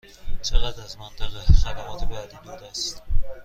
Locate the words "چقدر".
0.41-0.83